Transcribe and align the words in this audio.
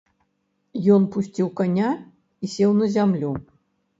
Ён 0.93 1.03
пусціў 1.15 1.51
каня 1.59 1.91
і 2.47 2.51
сеў 2.53 2.71
на 2.79 2.87
зямлю. 2.95 3.31